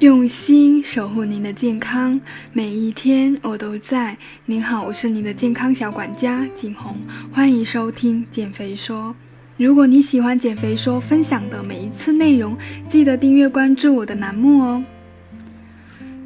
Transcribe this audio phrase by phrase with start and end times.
[0.00, 2.18] 用心守护您的健康，
[2.54, 4.16] 每一天我都在。
[4.46, 6.96] 您好，我是您的健康小管家景红，
[7.30, 9.14] 欢迎收听减肥说。
[9.58, 12.56] 如果你喜欢减肥说分享的每一次内容，
[12.88, 14.82] 记得订阅关注我的栏目哦。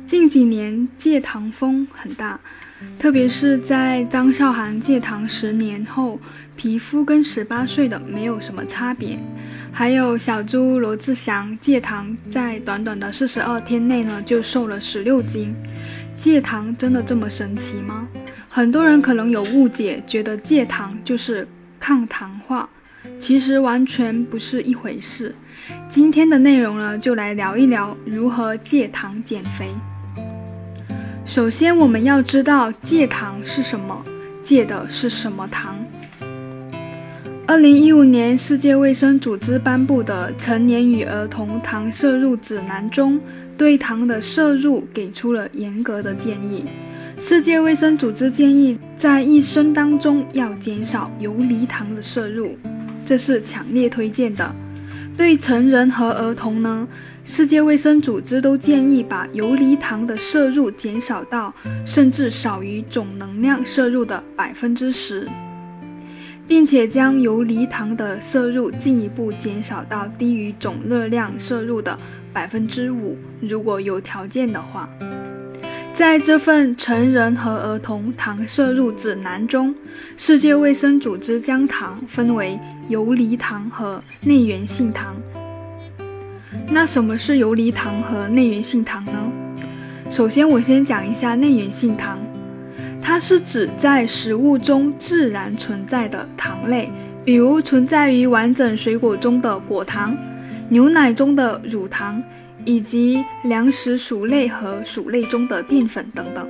[0.07, 2.39] 近几年戒糖风很大，
[2.99, 6.19] 特别是在张韶涵戒糖十年后，
[6.57, 9.19] 皮肤跟十八岁的没有什么差别。
[9.71, 15.55] 还有小猪罗志祥戒糖，在短短的四十二天内呢，就瘦了十六斤。
[16.17, 18.07] 戒糖真的这么神奇吗？
[18.49, 21.47] 很多人可能有误解，觉得戒糖就是
[21.81, 22.69] 抗糖化，
[23.21, 25.35] 其实完全不是一回事。
[25.91, 29.69] 今天的内容呢，就来聊一聊如何戒糖减肥。
[31.27, 34.05] 首先，我们要知道戒糖是什么，
[34.45, 35.75] 戒的是什么糖。
[37.47, 43.19] 二零一五年，世界卫生组织颁布的《成年与儿童糖摄入指南》中，
[43.57, 46.63] 对糖的摄入给出了严格的建议。
[47.19, 52.55] 世界卫生组织建议，在一生当中要减少游离糖的摄入，
[53.07, 54.55] 这是强烈推荐的。
[55.17, 56.89] 对成人和儿童呢，
[57.25, 61.55] 世界卫生组织都建议把游离糖的摄入减少到
[61.87, 65.29] 甚至少于总能量摄入的百分之十。
[66.47, 71.97] 并且将游离糖的摄入进一步减少到低于总热量摄入的
[72.35, 74.87] 百分之五，如果有条件的话。
[75.95, 79.73] 在这份成人和儿童糖摄入指南中，
[80.17, 85.15] 世界卫生组织将糖分为游离糖和内源性糖。
[86.69, 89.13] 那什么是游离糖和内源性糖呢？
[90.11, 92.19] 首先，我先讲一下内源性糖。
[93.01, 96.91] 它是指在食物中自然存在的糖类，
[97.25, 100.17] 比如存在于完整水果中的果糖、
[100.69, 102.21] 牛奶中的乳糖，
[102.65, 106.47] 以及粮食薯类和薯类中的淀粉等等。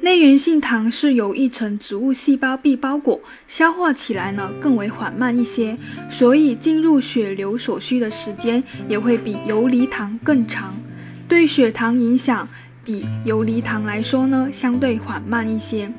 [0.00, 5.76] 内源性糖是由一层植物细胞壁包裹，消化起来呢更为缓慢一些，
[6.10, 10.74] 所以进入血流所需的时间也会比游离糖更长，
[11.28, 12.48] 对血糖影响。
[12.84, 15.90] 比游离糖来说呢，相对缓慢一些。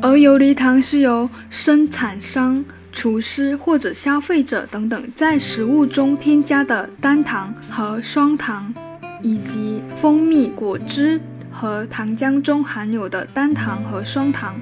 [0.00, 8.72] 而游离糖是由生产商、厨师或者消费者等等在食物中添加的单糖和双糖，
[9.22, 11.20] 以及蜂蜜、果汁
[11.50, 14.54] 和糖浆中含有的单糖和双糖。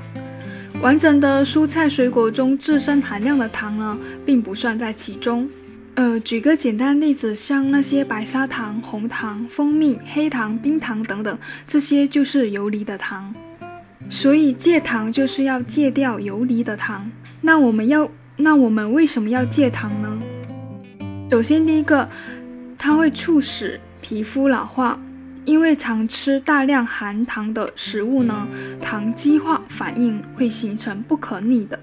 [0.80, 5.46] 完整的蔬菜水果中自身含量的糖呢，并不算在其中。
[5.96, 11.36] 呃，举个简单例子，像那些白砂糖、红糖、蜂蜜、黑糖、冰糖等等，
[11.66, 13.34] 这些就是游离的糖。
[14.08, 17.10] 所以戒糖就是要戒掉游离的糖。
[17.42, 18.10] 那我们要，
[18.42, 20.18] 那我们为什么要戒糖呢？
[21.30, 22.08] 首先，第一个，
[22.78, 24.98] 它会促使皮肤老化，
[25.44, 28.48] 因为常吃大量含糖的食物呢，
[28.80, 31.78] 糖基化反应会形成不可逆的。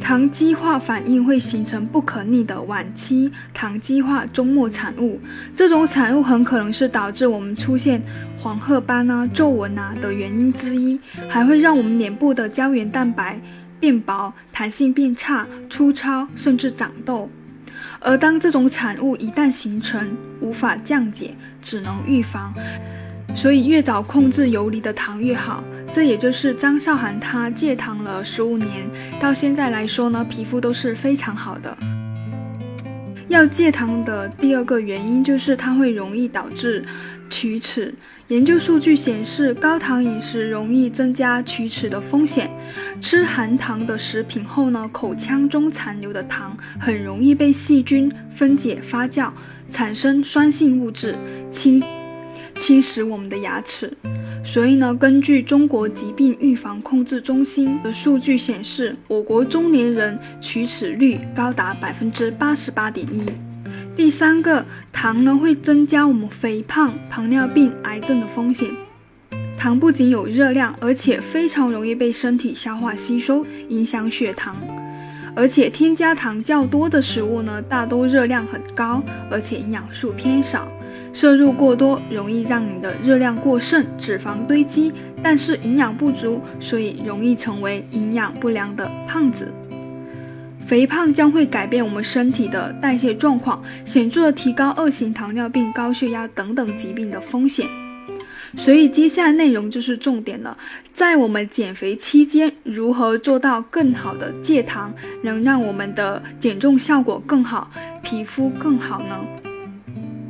[0.00, 5.20] 糖基化反应会形成不可逆的晚期糖基化终末产物，
[5.54, 8.02] 这种产物很可能是导致我们出现
[8.40, 10.98] 黄褐斑啊、皱纹啊的原因之一，
[11.28, 13.38] 还会让我们脸部的胶原蛋白
[13.84, 17.28] 变薄、弹性变差、粗糙，甚至长痘。
[18.00, 22.54] 而当这种产物一旦形成，无法降解，只能预防。
[23.36, 25.62] 所以越早控制游离的糖越好，
[25.94, 28.88] 这也就是张韶涵她戒糖了十五年，
[29.20, 31.76] 到现在来说呢，皮肤都是非常好的。
[33.28, 36.82] 要戒糖的第二个原因就是它会容易导致
[37.34, 37.92] 龋齿。
[38.28, 42.48] 研究数据显示，高糖饮食容易增加龋齿的风险。
[43.02, 49.32] 吃含糖的食品后呢，口腔中残留的糖很容易被细菌分解发酵，
[49.72, 51.16] 产生酸性物质，
[51.50, 51.82] 侵。
[52.54, 53.92] 侵蚀我们的牙齿，
[54.44, 63.53] 所以呢，根据中国疾病预防控制中心的数据显示，我国中年人龋齿率高达百分之八十八点一。
[63.96, 68.68] 第三个，糖呢会增加我们肥胖、糖尿病、癌症的风险。
[69.56, 74.56] 糖不仅有热量，而且非常容易被身体消化吸收，影响血糖。
[75.36, 80.66] 而且添加糖较多的食物呢，大多热量很高，而且营养素偏少。
[81.12, 84.92] 摄入过多容易让你的热量过剩，脂肪堆积，
[85.22, 89.52] 但是营养不足，所以容易成为营养不良的胖子。
[90.66, 97.66] 肥胖将会改变我们身体的代谢状况，显著的提高二型糖尿病、高血压等等疾病的风险。
[98.56, 100.56] 所以接下来内容就是重点了，
[100.94, 107.70] 在我们减肥期间，如何做到更好的戒糖，能让我们的减重效果更好，
[108.02, 109.43] 皮肤更好呢？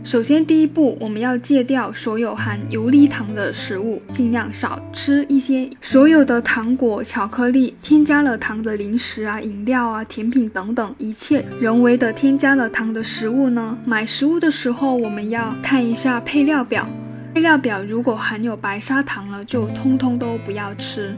[0.05, 13.79] 首先，第一步，我们要戒掉所有含游离糖的食物，尽量少吃一些所有的糖果、巧克力、添加了糖的零食啊、饮料啊、甜品等等一切人为的添加了糖的食物呢。
[13.87, 16.87] 买食物的时候，我们要看一下配料表，
[17.33, 21.17] 配料表如果含有白砂糖了，就通通都不要吃，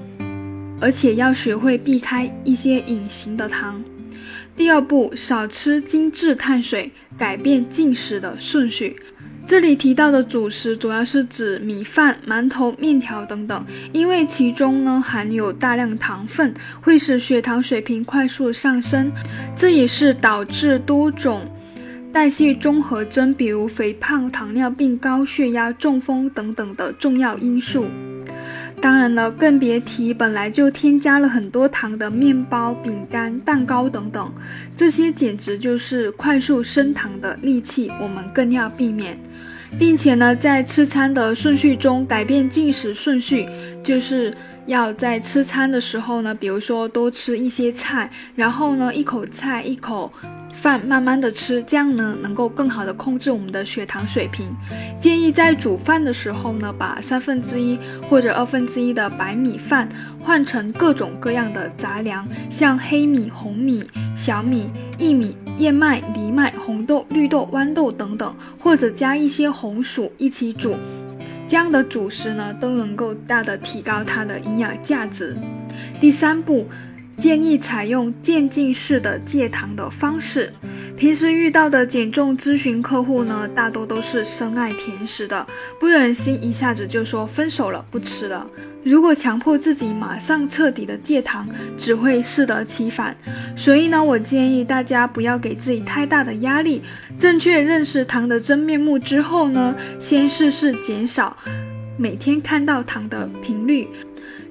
[0.81, 3.83] 而且要学会避开一些隐形的糖。
[4.57, 8.97] 第二步，少吃精致碳水，改变进食的顺序。
[9.47, 19.13] 这里提到的主食主要是指米饭、馒头、面条等等，因为其中呢含有大量糖分，会使血糖水平快速上升，
[19.57, 21.43] 这也是导致多种
[22.11, 27.85] 代谢综合征，比如肥胖、糖尿病、高血压、中风等等的重要因素。
[28.81, 34.33] 当然了，更别提本来就添加了很多糖的面包、饼干、蛋糕等等，
[34.77, 39.19] 这些简直就是快速升糖的利器，我们更要避免。
[39.79, 43.49] 并且呢，在吃餐的顺序中改变进食顺序，
[43.83, 44.33] 就是
[44.67, 50.13] 要在吃餐的时候呢，比如说多吃一些菜，然后呢，一口菜一口。
[50.57, 54.49] 饭慢慢的吃，这样呢能够更好的控制我们的血糖水平。
[54.99, 59.89] 建议在煮饭的时候呢，把三分之一或者二分之一的白米饭
[60.19, 63.85] 换成各种各样的杂粮，像黑米、红米、
[64.17, 64.69] 小米、
[64.99, 70.75] 薏米、燕麦、藜麦、红豆、绿豆、豌豆等等，或者加一些红薯一起煮，
[71.47, 75.37] 这样的主食呢都能够大的提高它的营养价值。
[76.01, 76.67] 第三步。
[77.19, 80.53] 建议采用渐进式的戒糖的方式。
[80.97, 85.47] 平时遇到的减重咨询客户呢，大多都是深爱甜食的，
[85.79, 88.47] 不忍心一下子就说分手了，不吃了。
[88.83, 91.47] 如果强迫自己马上彻底的戒糖，
[91.77, 93.15] 只会适得其反。
[93.57, 96.83] 所以呢，我建议大家不要给自己太大的压力，
[97.19, 101.37] 正确认识糖的真面目之后呢，先试试减少
[101.99, 103.87] 每天看到糖的频率。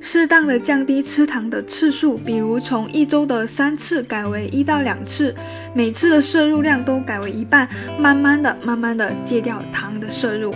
[0.07, 5.33] 适当的降低吃糖的次数，比如从一周的三次改为一到两次，
[5.73, 7.67] 每次的摄入量都改为一半，
[7.99, 10.53] 慢慢的、慢慢的戒掉糖的摄入。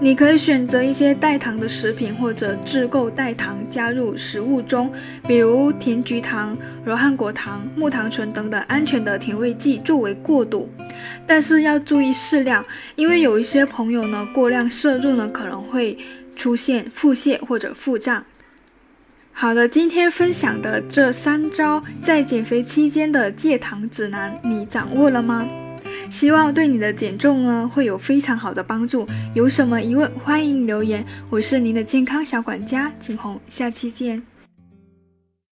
[0.00, 4.92] 你可以选择一些代糖的食品，或者自购代糖加入食物中，
[5.28, 10.68] 比如甜菊糖、罗汉果糖、木糖醇等等安全的甜味剂作为过渡，
[11.24, 12.64] 但是要注意适量，
[12.96, 15.96] 因为有一些朋友呢过量摄入呢可能会
[16.34, 18.24] 出现腹泻或者腹胀。
[19.34, 25.44] 好的，今天分享的这三招在减肥期间的戒糖指南，你掌握了吗？
[26.10, 29.06] 希望对你的减重呢会有非常好的帮助。
[29.34, 31.04] 有什么疑问，欢迎留言。
[31.28, 34.22] 我是您的健康小管家景红，下期见。